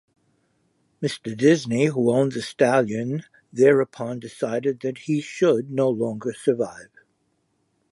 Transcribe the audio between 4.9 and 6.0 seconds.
he should no